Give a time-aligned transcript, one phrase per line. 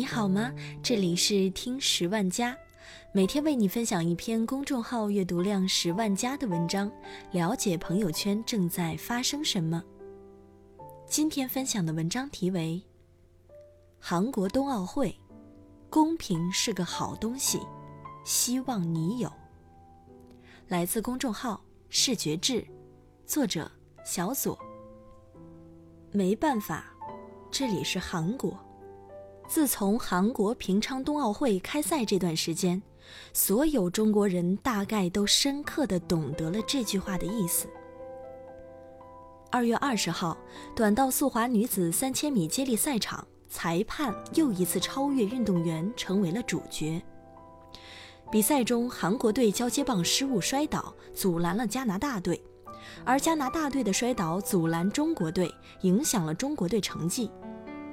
[0.00, 0.50] 你好吗？
[0.82, 2.56] 这里是听十万加，
[3.12, 6.90] 每天为你分享一篇公众号阅读量十万加的文章，
[7.32, 9.84] 了解朋友圈正在发生什么。
[11.06, 12.82] 今天分享的文章题为
[13.98, 15.14] 《韩国冬奥会，
[15.90, 17.60] 公平是个好东西，
[18.24, 19.28] 希望你有》，
[20.68, 22.66] 来自公众号视觉志，
[23.26, 23.70] 作者
[24.02, 24.58] 小左。
[26.10, 26.86] 没办法，
[27.50, 28.58] 这里是韩国。
[29.50, 32.80] 自从韩国平昌冬奥会开赛这段时间，
[33.32, 37.66] 所有中国人大概都深刻的懂得了这句话的意思。
[39.50, 40.38] 二月二十号，
[40.76, 47.02] 短道速滑女子三千米接力赛场，裁判又一次超越运动员，成为了主角。
[48.30, 52.40] 比赛中，韩国队交接棒失误摔倒，阻拦了加拿大队，
[53.04, 57.28] 而加拿大队的摔倒阻拦中国队，影响了中国队成绩。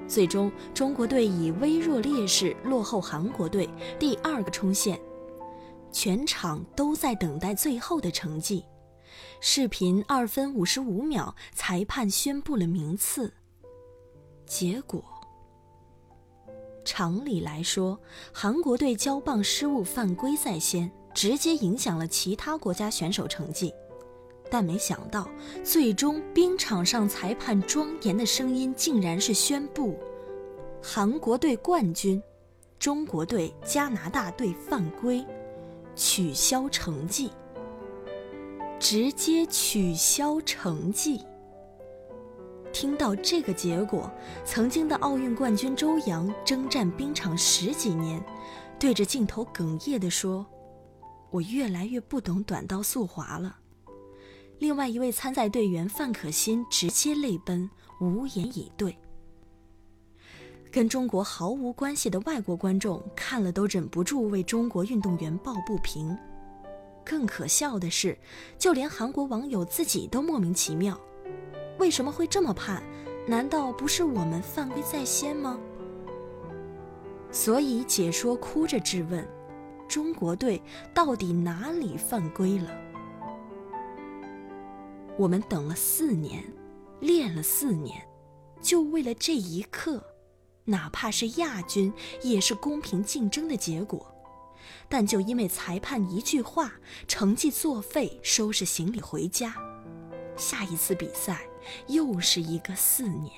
[0.08, 3.70] 最终，中国队以微弱劣势落后韩国队，
[4.00, 5.00] 第二个冲线。
[5.92, 8.64] 全场都在等待最后的成绩。
[9.40, 13.34] 视频二分五十五秒，裁判宣布了名次。
[14.46, 15.04] 结果，
[16.86, 18.00] 常理来说，
[18.32, 23.74] 韩国队交棒失误犯规在先，直接影响了其他国家选手成绩。
[24.50, 25.28] 但没想到，
[25.64, 29.98] 最终冰场上裁判庄严的声音竟然是宣布：
[30.82, 32.22] 韩国队冠军，
[32.80, 35.26] 中国队、加拿大队犯规，
[35.96, 37.32] 取消成绩。
[38.80, 41.20] 直接取消成绩。
[42.72, 44.12] 听到这个结果，
[44.46, 48.24] 曾经的奥运冠军周洋征战冰场十几年，
[48.78, 50.46] 对着镜头哽咽地说
[51.32, 53.58] ：“我越来越不懂短道速滑了。”
[54.60, 57.70] 另外一位参赛队员范可新直接泪奔，
[58.00, 58.98] 无言以对。
[60.72, 66.16] 跟中国毫无关系的外国观众看了都忍不住为中国运动员抱不平。
[67.06, 68.18] 更可笑的是，
[68.60, 71.00] 就连韩国网友自己都莫名其妙：
[71.80, 72.84] 为什么会这么判？
[73.28, 75.60] 难道不是我们犯规在先吗？
[77.32, 79.28] 所以解说哭着质问：
[79.88, 80.62] 中国队
[80.94, 82.87] 到底哪里犯规了？
[85.18, 86.44] 我们等了四年，
[87.00, 88.08] 练了四年，
[88.62, 90.04] 就为了这一刻，
[90.66, 91.92] 哪怕是亚军，
[92.22, 94.14] 也是公平竞争的结果。
[94.90, 96.74] 但就因为裁判一句话，
[97.08, 99.56] 成绩作废，收拾行李回家。
[100.36, 101.42] 下一次比赛
[101.88, 103.32] 又是一个四年。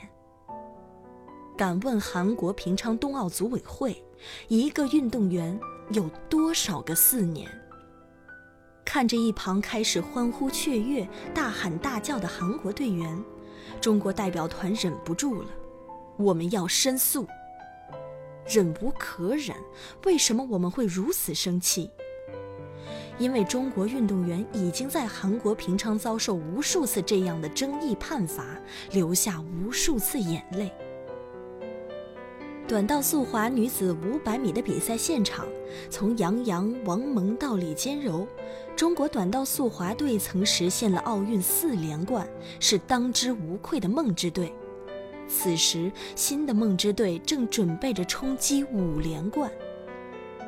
[1.57, 4.03] 敢问韩国平昌冬奥组委会，
[4.47, 5.59] 一个运动员
[5.91, 7.49] 有多少个四年？
[8.91, 13.23] 看着一旁开始欢呼雀跃、大喊大叫的韩国队员，
[13.79, 15.47] 中国代表团忍不住了，
[16.17, 17.27] 我们要申诉。
[18.47, 19.55] 忍无可忍，
[20.05, 21.87] 为什么我们会如此生气？
[23.19, 28.43] 因为中国运动员已经在韩国平昌遭受无数次这样的争议判罚，
[28.91, 30.73] 流下无数次眼泪。
[32.69, 35.47] 短道速滑女子五百米的比赛现场，
[35.89, 38.27] 从杨洋、王蒙到李坚柔，
[38.75, 44.53] 中国短道速滑队曾实现了奥运四连冠，是当之无愧的梦之队。
[45.27, 49.51] 此时，新的梦之队正准备着冲击五连冠。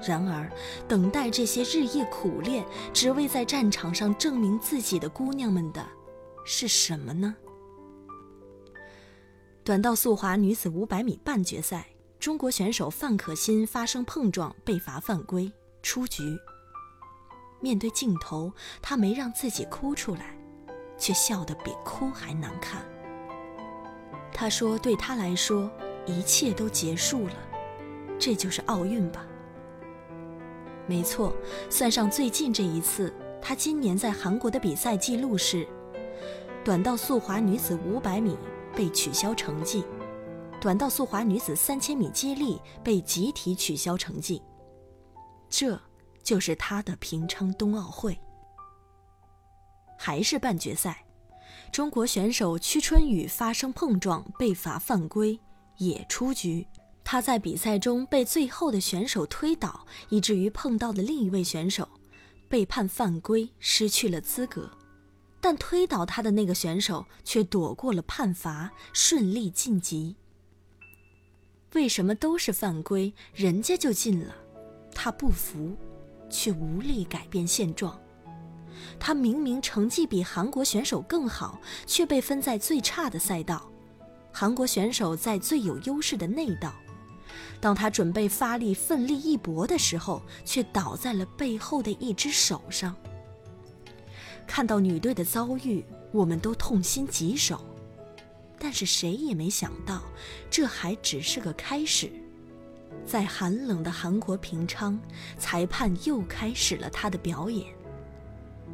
[0.08, 0.48] 然而，
[0.88, 5.84] 等待这些日夜苦练，只为在战场上证明自己的姑娘们的，
[6.46, 7.36] 是什么呢？
[9.64, 11.88] 短道速滑女子五百米半决赛。
[12.22, 15.52] 中国选手范可新发生碰撞，被罚犯规，
[15.82, 16.38] 出局。
[17.59, 20.38] 面对镜头，他没让自己哭出来，
[21.00, 22.86] 却笑得比哭还难看。
[24.32, 25.68] 他说：“对他来说，
[26.06, 27.34] 一切都结束了，
[28.20, 29.26] 这就是奥运吧。”
[30.86, 31.34] 没错，
[31.72, 33.12] 算上最近这一次，
[33.42, 35.68] 他今年在韩国的比赛记录是：
[36.64, 38.38] 短道速滑女子五百米
[38.76, 39.84] 被取消成绩。
[40.61, 44.40] 短道速滑女子三千米接力被集体取消成绩，
[45.49, 45.78] 这
[46.22, 48.16] 就是她的平昌冬奥会。
[49.97, 51.03] 还是半决赛，
[51.72, 55.40] 中国选手屈春雨发生碰撞被罚犯规，
[55.78, 56.63] 也出局。
[57.03, 61.90] 她在比赛中被最后的选手推倒，以至于碰到的另一位选手
[62.47, 64.69] 被判犯规，失去了资格。
[65.41, 70.16] 但推倒她的那个选手却躲过了判罚，顺利晋级。
[71.73, 74.35] 为什么都是犯规，人家就进了，
[74.94, 75.76] 他不服，
[76.29, 77.97] 却无力改变现状。
[79.00, 83.70] 他明明成绩比韩国选手更好，却被分在最差的赛道；
[84.34, 86.73] 韩国选手在最有优势的内道。
[87.62, 92.94] 当他准备发力奋力一搏的时候，却倒在了背后的一只手上。
[94.46, 97.64] 看到女队的遭遇，我们都痛心疾首，
[98.63, 100.03] 但是谁也没想到，
[100.52, 102.11] 这还只是个开始。
[103.03, 104.99] 在寒冷的韩国平昌，
[105.40, 107.66] 裁判又开始了他的表演。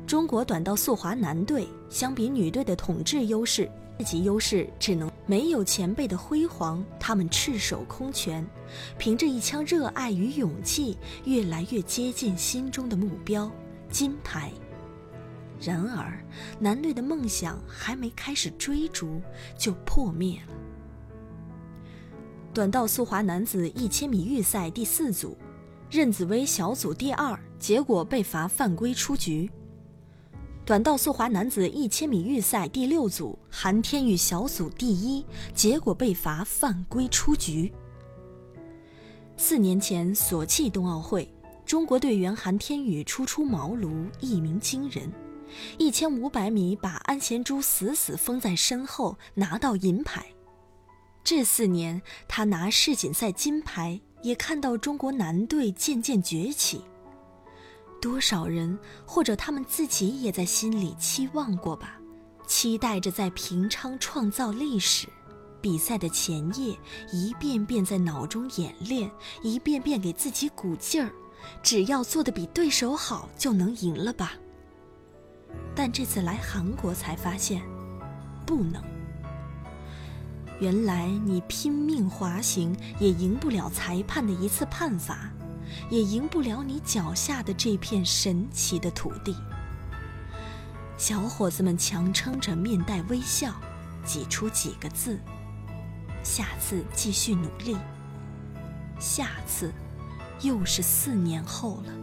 [0.06, 3.72] 中国短道速滑男队相比女队的统治优势。
[4.00, 8.46] 自己优势只能没有前辈的辉煌，他们赤手空拳，
[9.00, 10.96] 凭着一腔热爱与勇气，
[11.26, 13.52] 越来越接近心中的目标——
[13.90, 14.52] 金牌。
[15.60, 16.24] 然而，
[16.60, 19.22] 男队的梦想还没开始追逐，
[19.58, 20.54] 就破灭了。
[22.54, 25.38] 短道速滑男子一千米预赛第四组，
[25.90, 29.50] 任子威小组第二，结果被罚犯规出局。
[30.66, 37.72] 短道速滑男子一千米预赛第六组，韩天宇小组第一，结果被罚犯规出局。
[39.38, 41.32] 四年前索契冬奥会，
[41.66, 45.10] 中国队员韩天宇初出茅庐，一鸣惊人，
[45.78, 50.26] 一千五百米把安贤洙死死封在身后，拿到银牌。
[51.24, 56.82] 这四年，他拿世锦赛金牌，也看到中国男队渐渐崛起。
[58.00, 62.00] 多少人，或者他们自己也在心里期望过吧，
[62.46, 65.08] 期待着在平昌创造历史。
[65.60, 66.78] 比赛的前夜，
[67.12, 69.12] 一遍遍在脑中演练，
[69.42, 71.12] 一遍遍给自己鼓劲儿，
[71.64, 74.34] 只要做的比对手好，就能赢了吧。
[75.76, 77.62] 但这次来韩国才发现，
[78.46, 78.82] 不能。
[80.60, 85.30] 原来你拼命滑行，也赢不了裁判的一次判罚。
[85.90, 89.36] 也赢不了你脚下的这片神奇的土地。
[90.98, 93.54] 小伙子们强撑着，面带微笑，
[94.04, 95.20] 挤出几个字
[96.24, 97.78] ：“下次继续努力。”
[98.98, 99.72] 下次，
[100.42, 101.94] 又是四年后了。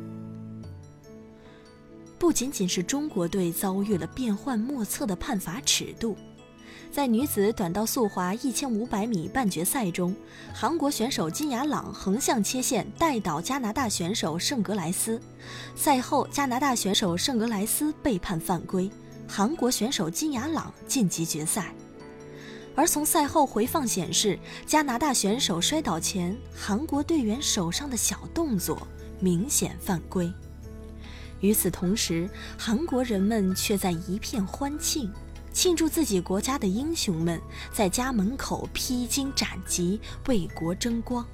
[2.19, 6.17] 不仅仅是中国队遭遇了变幻莫测的判罚尺度。
[6.91, 10.15] 在女子短道速滑一千五百米半决赛中，
[10.53, 15.21] 韩国选手金雅朗横向切线带倒加拿大选手圣格莱斯。
[15.75, 18.89] 赛后，加拿大选手圣格莱斯被判犯规，
[19.27, 21.75] 韩国选手金雅朗晋级决赛。
[22.77, 28.87] 而从赛后回放显示，加拿大选手摔倒前，韩国队员手上的小动作
[29.19, 30.33] 明显犯规。
[31.45, 32.27] 与此同时，
[32.57, 35.13] 韩国人们却在一片欢庆。
[35.53, 37.39] 庆祝自己国家的英雄们
[37.71, 41.25] 在家门口披荆斩棘，为国争光，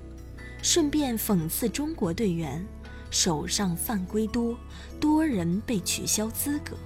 [0.63, 2.67] 顺便讽刺中国队员
[3.09, 4.59] 手上犯规多，
[4.99, 6.77] 多人被取消资格。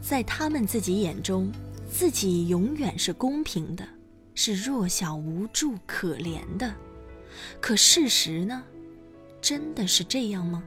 [0.00, 1.50] 在他们自己眼中，
[1.90, 3.84] 自己永远是公平的，
[4.36, 6.72] 是弱小无助、可怜的。
[7.60, 8.62] 可事实呢？
[9.42, 10.62] 真的是这样吗？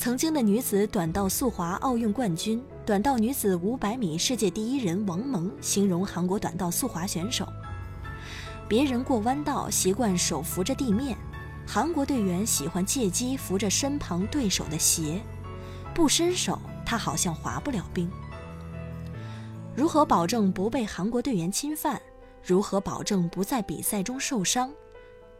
[0.00, 2.64] 曾经的女子短道速滑奥运冠军。
[2.86, 7.46] 短道女子500米世界第一人王蒙形容韩国短道速滑选手：
[8.66, 11.14] 别人过弯道习惯手扶着地面，
[11.66, 15.20] 韩国队员喜欢借机扶着身旁对手的鞋，
[15.94, 18.10] 不伸手他好像滑不了冰。
[19.76, 22.00] 如何保证不被韩国队员侵犯？
[22.42, 24.72] 如何保证不在比赛中受伤？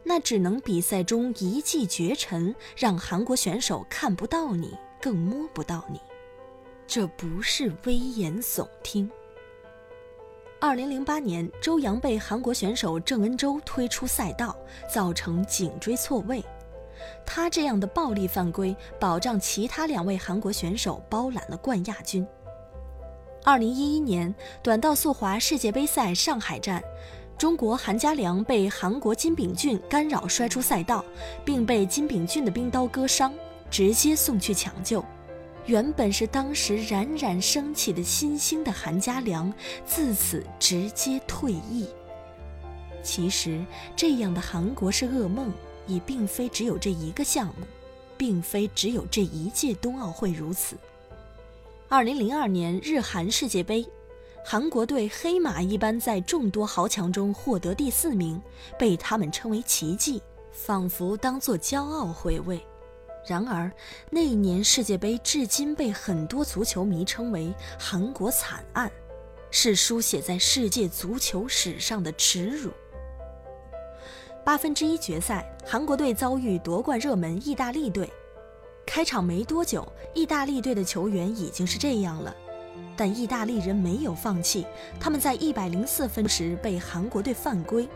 [0.03, 5.99] 那只能比赛中一骑绝尘，让韩国选手看不到你，更摸不到你。
[6.87, 9.09] 这不是危言耸听。
[10.59, 14.55] 二零零八年，周洋被韩国选手郑恩洲推出赛道，
[14.93, 16.43] 造成颈椎错位。
[17.25, 22.27] 他这样的暴力犯规，保障其他两位韩国选手包揽了冠亚军。
[23.43, 26.83] 二零一一年，短道速滑世界杯赛上海站，
[27.41, 31.03] 中国韩家良被韩国金炳俊干扰摔出赛道，
[31.43, 33.33] 并被金炳俊的冰刀割伤，
[33.67, 35.03] 直接送去抢救。
[35.65, 39.51] 原本是当时冉冉升起的新星的韩家良，
[39.87, 41.87] 自此直接退役。
[43.01, 45.51] 其实，这样的韩国是噩梦，
[45.87, 47.65] 也并非只有这一个项目，
[48.19, 50.77] 并非只有这一届冬奥会如此。
[51.89, 53.83] 二零零二年日韩世界杯，
[54.43, 58.41] 韩国队黑马一般在众多豪强中获得第四名，
[58.77, 60.21] 被他们称为奇迹，
[60.51, 62.59] 仿佛当作骄傲回味。
[63.25, 63.71] 然而，
[64.09, 68.91] 那一年世界杯至今被很多足球迷称为“韩国惨案”，
[69.51, 72.71] 是书写在世界足球史上的耻辱。
[74.43, 78.11] 八分之一决赛，韩国队遭遇夺冠热门意大利队。
[78.87, 82.35] 开场没多久，意大利队的球员已经是这样了，
[83.01, 84.63] 但意大利人没有放弃，
[84.99, 87.89] 他们在一百零四分时被韩国队犯规，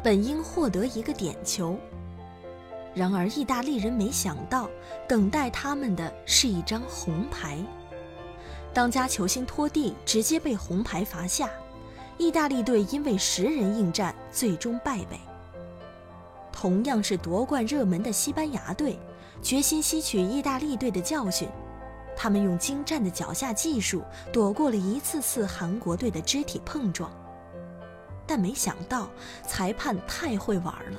[0.00, 1.76] 本应获得一个点球。
[2.94, 4.70] 然而，意大利人没想到，
[5.08, 7.58] 等待他们的是一张红牌。
[8.72, 11.50] 当家球星托蒂直接被红牌罚下，
[12.16, 15.18] 意大利队因为十人应战，最终败北。
[16.52, 18.96] 同样是夺冠热门的西班牙队，
[19.42, 21.48] 决心吸取意大利队的教训，
[22.16, 24.02] 他们用精湛的脚下技术
[24.32, 27.10] 躲过了一次次韩国队的肢体碰撞。
[28.26, 29.10] 但没想到，
[29.46, 30.98] 裁判太会玩了。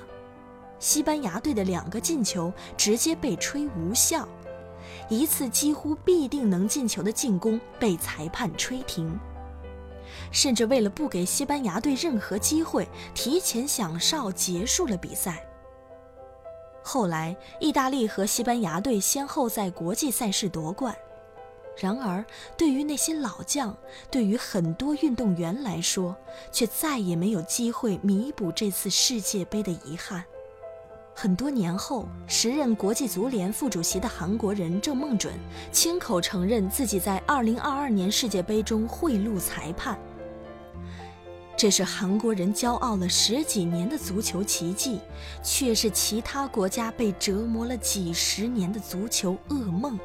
[0.78, 4.28] 西班牙队的两个进球直接被吹无效，
[5.10, 9.18] 一次几乎必定能进球的进攻被裁判吹停，
[10.32, 15.44] 甚至为了不给西班牙队任何机会，提前响哨结束了比赛。
[16.84, 20.96] 后来，意大利和西班牙队先后在国际赛事夺冠，
[21.78, 22.24] 然而
[22.58, 23.76] 对于那些老将，
[24.10, 26.16] 对于很多运动员来说，
[26.52, 30.24] 却再也没有机会弥补这次世界杯的遗憾。
[31.14, 35.34] 很多年后，时任国际足联副主席的韩国人郑梦准
[35.72, 39.98] 亲口承认自己在2022年世界杯中贿赂裁判。
[41.58, 45.00] 这是韩国人骄傲了十几年的足球奇迹，
[45.42, 49.98] 却是其他国家被折磨了几十年的足球噩梦。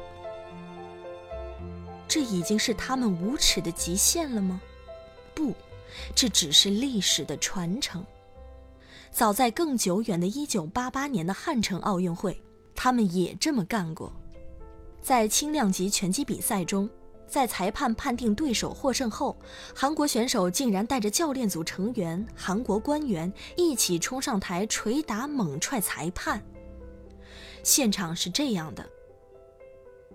[2.11, 4.59] 这已经是他们无耻的极限了吗？
[5.33, 5.53] 不，
[6.13, 8.05] 这只是历史的传承。
[9.11, 12.43] 早在更久远的1988年的汉城奥运会，
[12.75, 14.11] 他们也这么干过。
[15.01, 16.89] 在轻量级拳击比赛中，
[17.29, 19.37] 在裁判判定对手获胜后，
[19.73, 26.43] 韩国选手竟然带着教练组成员、韩国官员一起冲上台捶打猛踹裁判。
[27.63, 28.85] 现场是这样的：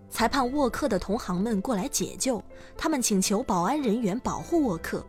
[0.09, 2.43] 裁判沃克的同行们过来解救，
[2.77, 5.05] 他们请求保安人员保护沃克。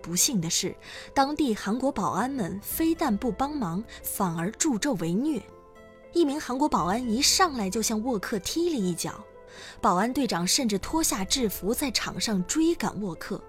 [0.00, 0.76] 不幸的是，
[1.14, 5.42] 当地韩国保安们非但不帮忙，反而助纣为虐。
[6.12, 9.24] 一名韩国保安一上来就向沃克踢了一脚，
[9.80, 13.42] 保安队长甚至脱下制服在场上追赶沃克。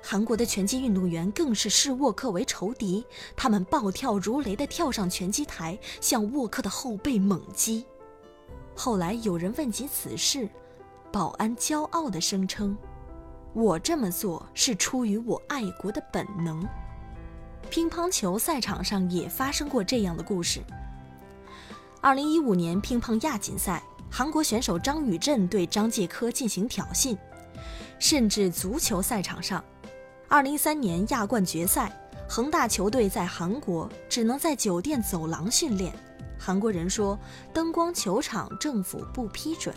[0.00, 3.04] 韩国的拳击运动员更是视沃克为仇敌，
[3.34, 7.84] 他们暴跳如雷地跳上拳击台，向沃克的后背猛击。
[8.80, 10.48] 后来有人问及此事，
[11.10, 12.78] 保安骄傲地声称。
[13.52, 16.64] 我这么做是出于我爱国的本能。
[17.68, 20.60] 乒乓球赛场上也发生过这样的故事。
[22.00, 27.18] 二零一五年乒乓亚锦赛，韩国选手张宇镇对张继科进行挑衅，
[27.98, 29.62] 甚至足球赛场上，
[30.28, 31.92] 二零一三年亚冠决赛，
[32.28, 35.92] 恒大球队在韩国只能在酒店走廊训练，
[36.38, 37.18] 韩国人说
[37.52, 39.74] 灯光球场政府不批准。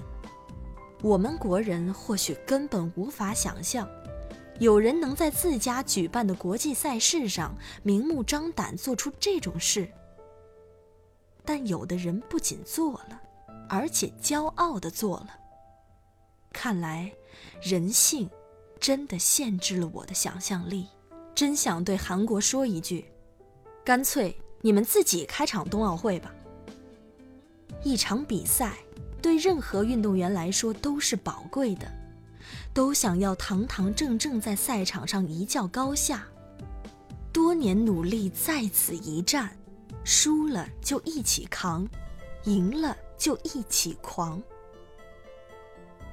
[1.01, 3.89] 我们国人或许根本无法想象，
[4.59, 9.91] 有人能在自家举办的国际赛事上明目张胆做出这种事。
[11.43, 13.19] 但有的人不仅做了，
[13.67, 15.29] 而且骄傲地做了。
[16.53, 17.11] 看来，
[17.63, 18.29] 人性
[18.79, 20.87] 真的限制了我的想象力。
[21.33, 23.11] 真想对韩国说一句：
[23.83, 26.31] 干脆你们自己开场冬奥会吧。
[27.83, 28.77] 一场比赛。
[29.21, 31.85] 对任何运动员来说都是宝贵的，
[32.73, 36.25] 都想要堂堂正正在赛场上一较高下。
[37.31, 39.55] 多年努力在此一战，
[40.03, 41.87] 输了就一起扛，
[42.45, 44.41] 赢了就一起狂。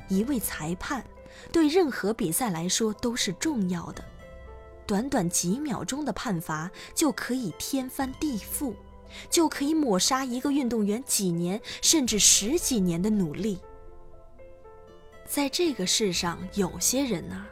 [0.08, 1.02] 一位裁判
[1.50, 4.04] 对任何比赛来说都是重要的，
[4.86, 8.74] 短短几秒钟的判罚就可以天翻地覆。
[9.30, 13.58] 就可以抹杀一个运动员几年甚至十几年的努力。
[15.26, 17.46] 在这个世上，有些人呐，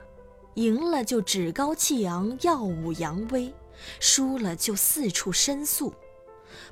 [0.54, 3.52] 赢了就趾高气扬、耀武扬威，
[4.00, 5.92] 输了就四处申诉，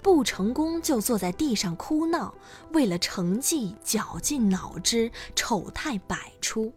[0.00, 2.34] 不成功就坐在地上哭闹，
[2.72, 6.72] 为了成绩绞尽脑汁、丑态百出，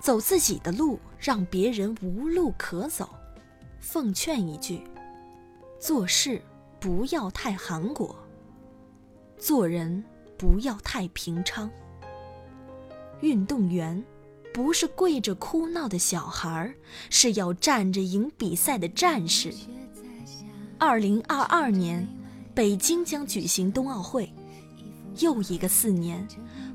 [0.00, 3.10] 走自己的路，让别人无路可走。
[3.80, 4.84] 奉劝一句：
[5.80, 6.40] 做事。
[6.80, 8.16] 不要太韩国，
[9.36, 10.04] 做人
[10.36, 11.68] 不要太平昌。
[13.20, 14.02] 运动员
[14.54, 16.72] 不是跪着哭闹的小孩，
[17.10, 19.52] 是要站着赢比赛的战士。
[20.78, 22.06] 二零二二年，
[22.54, 24.32] 北京将举行冬奥会，
[25.18, 26.26] 又一个四年，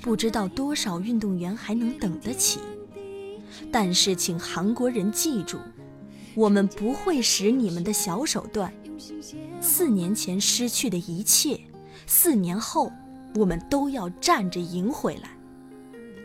[0.02, 2.60] 不知道多少运动员还能等得起。
[3.72, 5.60] 但是，请韩国人记住，
[6.36, 8.74] 我们不会使你们的小手段。
[9.64, 11.58] 四年前失去的一切，
[12.06, 12.92] 四年后
[13.36, 15.30] 我们都要站着赢回来。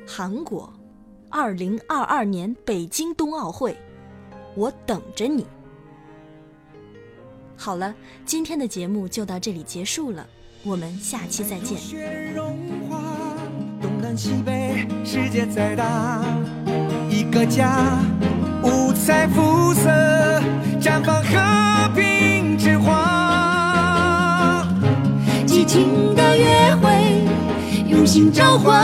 [0.05, 0.73] 韩国，
[1.31, 3.79] 二零二二年北京冬奥会，
[4.57, 5.47] 我等着你。
[7.57, 7.95] 好了，
[8.27, 10.27] 今天的节目就到这里结束了，
[10.65, 11.79] 我们下期再见。
[11.79, 12.59] 雪融
[12.91, 13.01] 化
[13.81, 16.25] 东南西北，世界再大，
[17.09, 18.01] 一个家，
[18.65, 19.89] 五彩肤色，
[20.81, 23.18] 绽放和平之花。
[25.69, 26.89] 情的约会，
[27.87, 28.75] 用心召唤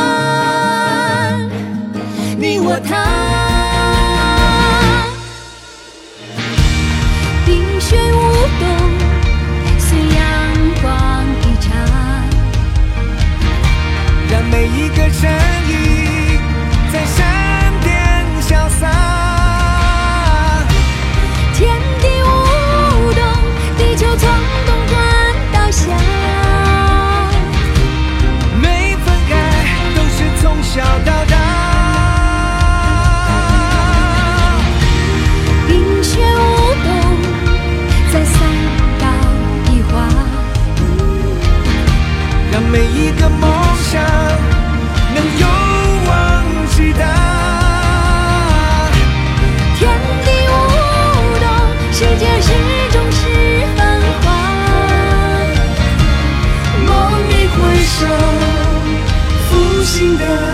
[2.38, 3.53] 你我他。
[42.74, 43.48] 每一个梦
[43.88, 44.02] 想
[45.14, 45.48] 能勇
[46.08, 47.04] 往直达，
[49.78, 49.88] 天
[50.24, 50.52] 地舞
[51.38, 51.46] 动，
[51.92, 52.48] 世界始
[52.90, 53.22] 终是
[53.76, 53.78] 繁
[54.24, 54.26] 华，
[56.84, 56.90] 梦
[57.28, 58.00] 里回首，
[59.48, 60.53] 复兴的。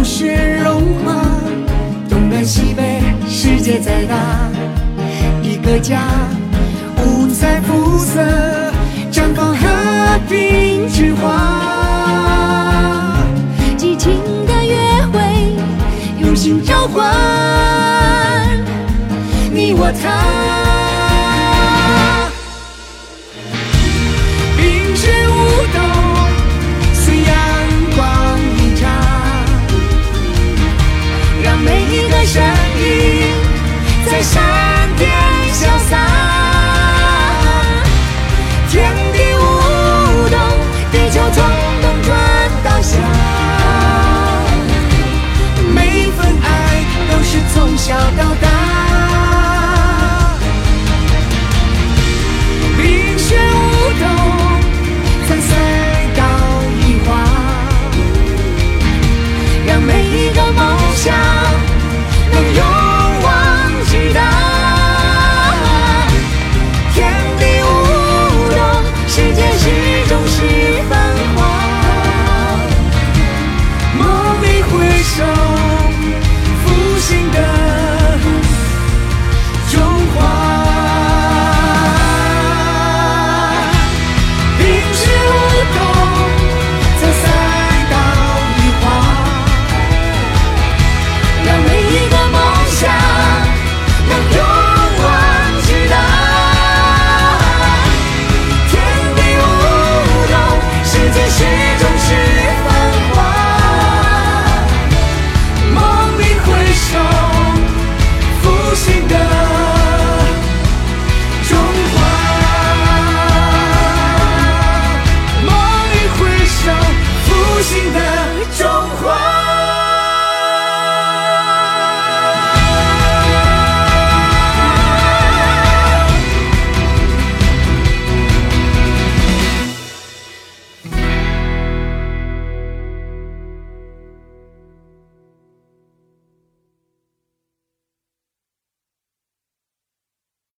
[0.00, 1.12] 冰雪融化，
[2.08, 4.16] 东南西北，世界再大
[5.42, 6.00] 一个家，
[7.04, 8.18] 五彩肤色，
[9.12, 13.14] 绽放和平之花。
[13.76, 14.14] 激情
[14.46, 14.74] 的约
[15.12, 15.20] 会，
[16.18, 17.04] 用心召唤
[19.52, 21.09] 你我他。